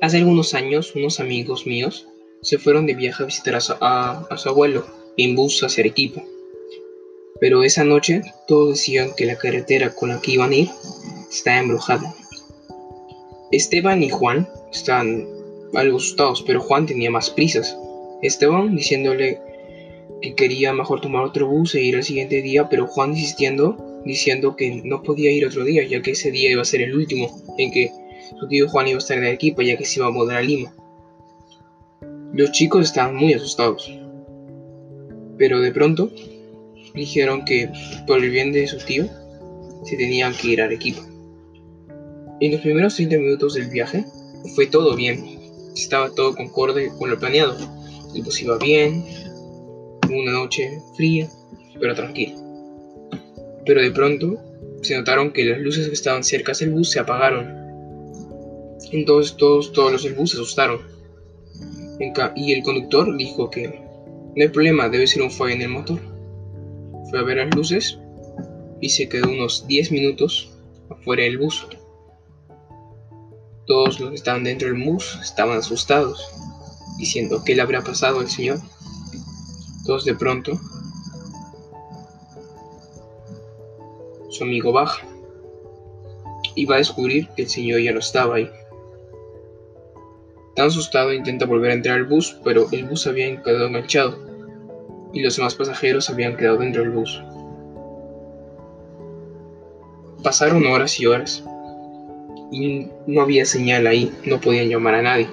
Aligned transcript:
Hace 0.00 0.16
algunos 0.16 0.54
años, 0.54 0.94
unos 0.94 1.20
amigos 1.20 1.66
míos 1.66 2.06
se 2.40 2.56
fueron 2.56 2.86
de 2.86 2.94
viaje 2.94 3.22
a 3.22 3.26
visitar 3.26 3.54
a 3.56 3.60
su, 3.60 4.48
abuelo 4.48 4.86
en 5.18 5.36
bus 5.36 5.62
hacia 5.62 5.82
Arequipa. 5.82 6.22
Pero 7.38 7.64
esa 7.64 7.84
noche 7.84 8.22
todos 8.48 8.70
decían 8.70 9.10
que 9.14 9.26
la 9.26 9.36
carretera 9.36 9.94
con 9.94 10.08
la 10.08 10.20
que 10.22 10.32
iban 10.32 10.52
a 10.52 10.56
ir 10.56 10.70
estaba 11.30 11.58
embrujada. 11.58 12.14
Esteban 13.52 14.02
y 14.02 14.08
Juan 14.08 14.48
estaban 14.72 15.28
algo 15.74 15.98
asustados, 15.98 16.42
pero 16.46 16.62
Juan 16.62 16.86
tenía 16.86 17.10
más 17.10 17.28
prisas. 17.28 17.76
Esteban 18.22 18.74
diciéndole 18.76 19.38
que 20.22 20.34
quería 20.34 20.72
mejor 20.72 21.02
tomar 21.02 21.24
otro 21.24 21.46
bus 21.46 21.74
e 21.74 21.82
ir 21.82 21.96
al 21.96 22.04
siguiente 22.04 22.40
día, 22.40 22.70
pero 22.70 22.86
Juan 22.86 23.10
insistiendo, 23.10 23.76
diciendo 24.06 24.56
que 24.56 24.80
no 24.82 25.02
podía 25.02 25.30
ir 25.30 25.44
otro 25.44 25.62
día, 25.64 25.84
ya 25.84 26.00
que 26.00 26.12
ese 26.12 26.30
día 26.30 26.50
iba 26.50 26.62
a 26.62 26.64
ser 26.64 26.80
el 26.80 26.96
último 26.96 27.28
en 27.58 27.70
que 27.70 27.99
su 28.38 28.46
tío 28.48 28.68
Juan 28.68 28.88
iba 28.88 28.96
a 28.96 28.98
estar 28.98 29.18
en 29.18 29.24
el 29.24 29.34
equipo 29.34 29.62
ya 29.62 29.76
que 29.76 29.84
se 29.84 29.98
iba 29.98 30.06
a 30.06 30.10
mudar 30.10 30.38
a 30.38 30.42
Lima. 30.42 30.72
Los 32.32 32.52
chicos 32.52 32.82
estaban 32.82 33.16
muy 33.16 33.34
asustados. 33.34 33.90
Pero 35.36 35.60
de 35.60 35.72
pronto 35.72 36.10
dijeron 36.94 37.44
que 37.44 37.70
por 38.06 38.22
el 38.22 38.30
bien 38.30 38.52
de 38.52 38.66
su 38.66 38.78
tío 38.78 39.06
se 39.84 39.96
tenían 39.96 40.34
que 40.34 40.48
ir 40.48 40.60
a 40.60 40.66
Arequipa. 40.66 41.02
En 42.40 42.52
los 42.52 42.60
primeros 42.60 42.94
30 42.94 43.16
minutos 43.16 43.54
del 43.54 43.68
viaje 43.68 44.04
fue 44.54 44.66
todo 44.66 44.94
bien. 44.94 45.38
Estaba 45.74 46.10
todo 46.10 46.34
concorde 46.34 46.90
con 46.98 47.10
lo 47.10 47.18
planeado. 47.18 47.56
El 48.14 48.22
bus 48.22 48.42
iba 48.42 48.58
bien, 48.58 49.04
una 50.08 50.32
noche 50.32 50.80
fría, 50.96 51.28
pero 51.78 51.94
tranquila. 51.94 52.34
Pero 53.64 53.82
de 53.82 53.90
pronto 53.90 54.36
se 54.82 54.96
notaron 54.96 55.32
que 55.32 55.44
las 55.44 55.60
luces 55.60 55.88
que 55.88 55.94
estaban 55.94 56.24
cerca 56.24 56.52
del 56.52 56.70
bus 56.70 56.90
se 56.90 57.00
apagaron 57.00 57.59
entonces 58.92 59.36
todos, 59.36 59.72
todos 59.72 59.92
los 59.92 60.02
del 60.02 60.14
bus 60.14 60.30
se 60.30 60.36
asustaron. 60.36 60.80
Y 62.34 62.52
el 62.52 62.62
conductor 62.62 63.16
dijo 63.16 63.50
que 63.50 63.68
no 63.68 64.42
hay 64.42 64.48
problema, 64.48 64.88
debe 64.88 65.06
ser 65.06 65.22
un 65.22 65.30
fallo 65.30 65.54
en 65.54 65.62
el 65.62 65.68
motor. 65.68 66.00
Fue 67.10 67.18
a 67.18 67.22
ver 67.22 67.38
las 67.38 67.54
luces 67.54 67.98
y 68.80 68.88
se 68.88 69.08
quedó 69.08 69.28
unos 69.28 69.66
10 69.66 69.92
minutos 69.92 70.50
afuera 70.88 71.24
del 71.24 71.38
bus. 71.38 71.66
Todos 73.66 74.00
los 74.00 74.10
que 74.10 74.16
estaban 74.16 74.44
dentro 74.44 74.68
del 74.68 74.82
bus 74.82 75.18
estaban 75.22 75.58
asustados, 75.58 76.24
diciendo 76.98 77.42
qué 77.44 77.54
le 77.54 77.62
habrá 77.62 77.82
pasado 77.82 78.20
al 78.20 78.28
señor. 78.28 78.58
Todos 79.84 80.04
de 80.04 80.14
pronto, 80.14 80.58
su 84.28 84.44
amigo 84.44 84.72
baja 84.72 85.06
y 86.54 86.64
va 86.64 86.76
a 86.76 86.78
descubrir 86.78 87.28
que 87.30 87.42
el 87.42 87.48
señor 87.48 87.80
ya 87.80 87.92
no 87.92 87.98
estaba 87.98 88.36
ahí. 88.36 88.50
Tan 90.56 90.66
asustado 90.66 91.12
intenta 91.12 91.46
volver 91.46 91.70
a 91.70 91.74
entrar 91.74 91.96
al 91.96 92.04
bus, 92.04 92.36
pero 92.44 92.66
el 92.72 92.84
bus 92.84 93.06
había 93.06 93.42
quedado 93.42 93.66
enganchado 93.66 94.30
y 95.12 95.22
los 95.22 95.36
demás 95.36 95.54
pasajeros 95.54 96.10
habían 96.10 96.36
quedado 96.36 96.58
dentro 96.58 96.82
del 96.82 96.90
bus. 96.90 97.22
Pasaron 100.22 100.66
horas 100.66 100.98
y 101.00 101.06
horas 101.06 101.42
y 102.50 102.88
no 103.06 103.22
había 103.22 103.44
señal 103.44 103.86
ahí, 103.86 104.12
no 104.24 104.40
podían 104.40 104.68
llamar 104.68 104.96
a 104.96 105.02
nadie. 105.02 105.28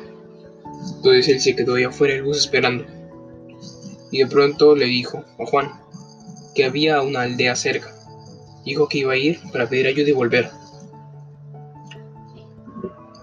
Entonces 0.95 1.27
él 1.27 1.39
se 1.41 1.55
quedó 1.55 1.75
ahí 1.75 1.83
afuera 1.83 2.13
del 2.13 2.23
bus 2.23 2.37
esperando. 2.37 2.85
Y 4.11 4.19
de 4.19 4.27
pronto 4.27 4.75
le 4.75 4.85
dijo 4.85 5.23
a 5.39 5.45
Juan 5.45 5.71
que 6.55 6.65
había 6.65 7.01
una 7.01 7.21
aldea 7.21 7.55
cerca. 7.55 7.93
Dijo 8.65 8.87
que 8.87 8.99
iba 8.99 9.13
a 9.13 9.17
ir 9.17 9.39
para 9.51 9.67
pedir 9.67 9.87
ayuda 9.87 10.09
y 10.09 10.13
volver. 10.13 10.49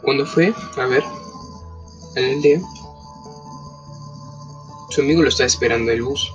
Cuando 0.02 0.26
fue 0.26 0.52
a 0.76 0.86
ver, 0.86 1.02
el 2.17 2.42
día, 2.42 2.61
su 4.91 5.01
amigo 5.01 5.23
lo 5.23 5.29
estaba 5.29 5.47
esperando 5.47 5.91
el 5.91 6.02
bus. 6.02 6.33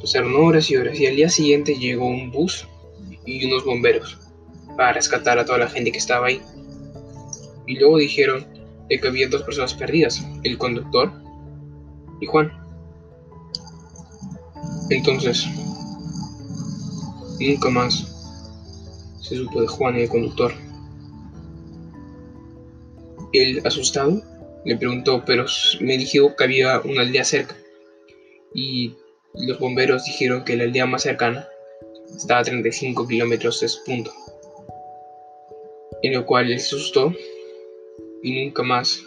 Pasaron 0.00 0.34
horas 0.34 0.70
y 0.70 0.76
horas 0.76 0.98
y 0.98 1.06
al 1.06 1.16
día 1.16 1.28
siguiente 1.28 1.74
llegó 1.74 2.06
un 2.06 2.30
bus 2.30 2.66
y 3.24 3.46
unos 3.46 3.64
bomberos 3.64 4.18
para 4.76 4.92
rescatar 4.92 5.38
a 5.38 5.44
toda 5.44 5.58
la 5.58 5.68
gente 5.68 5.92
que 5.92 5.98
estaba 5.98 6.26
ahí. 6.26 6.42
Y 7.66 7.78
luego 7.78 7.98
dijeron 7.98 8.46
de 8.88 9.00
que 9.00 9.08
había 9.08 9.28
dos 9.28 9.42
personas 9.42 9.72
perdidas, 9.74 10.26
el 10.42 10.58
conductor 10.58 11.12
y 12.20 12.26
Juan. 12.26 12.52
Entonces, 14.90 15.46
nunca 17.40 17.70
más 17.70 18.10
se 19.22 19.36
supo 19.36 19.60
de 19.60 19.66
Juan 19.68 19.96
y 19.96 20.02
el 20.02 20.08
conductor. 20.08 20.52
El 23.32 23.66
asustado 23.66 24.22
le 24.64 24.76
preguntó, 24.76 25.22
pero 25.26 25.44
me 25.80 25.98
dijo 25.98 26.34
que 26.36 26.44
había 26.44 26.80
una 26.80 27.02
aldea 27.02 27.24
cerca. 27.24 27.56
Y 28.54 28.94
los 29.34 29.58
bomberos 29.58 30.04
dijeron 30.04 30.44
que 30.44 30.56
la 30.56 30.64
aldea 30.64 30.86
más 30.86 31.02
cercana 31.02 31.48
estaba 32.16 32.40
a 32.40 32.44
35 32.44 33.06
kilómetros 33.06 33.60
de 33.60 33.68
su 33.68 33.84
punto. 33.84 34.12
En 36.02 36.14
lo 36.14 36.24
cual 36.26 36.50
él 36.50 36.60
se 36.60 36.76
asustó 36.76 37.12
y 38.22 38.44
nunca 38.44 38.62
más 38.62 39.02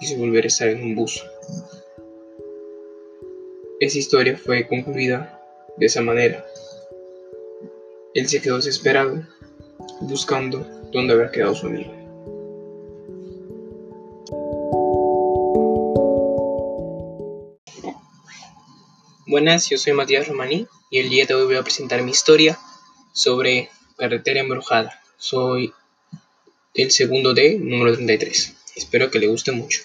quiso 0.00 0.16
volver 0.16 0.44
a 0.44 0.48
estar 0.48 0.68
en 0.68 0.82
un 0.82 0.94
bus. 0.94 1.22
Esa 3.80 3.98
historia 3.98 4.38
fue 4.38 4.66
concluida 4.66 5.40
de 5.76 5.86
esa 5.86 6.00
manera. 6.00 6.46
Él 8.14 8.28
se 8.28 8.40
quedó 8.40 8.56
desesperado, 8.56 9.22
buscando 10.00 10.66
dónde 10.92 11.12
había 11.12 11.30
quedado 11.30 11.54
su 11.54 11.66
amigo. 11.66 11.95
Buenas, 19.28 19.68
yo 19.70 19.76
soy 19.76 19.92
Matías 19.92 20.28
Romaní 20.28 20.68
y 20.88 21.00
el 21.00 21.10
día 21.10 21.26
de 21.26 21.34
hoy 21.34 21.46
voy 21.46 21.56
a 21.56 21.64
presentar 21.64 22.00
mi 22.00 22.12
historia 22.12 22.60
sobre 23.12 23.68
carretera 23.96 24.38
embrujada. 24.38 25.02
Soy 25.16 25.74
el 26.74 26.92
segundo 26.92 27.34
D, 27.34 27.58
número 27.58 27.92
33. 27.92 28.54
Espero 28.76 29.10
que 29.10 29.18
le 29.18 29.26
guste 29.26 29.50
mucho. 29.50 29.82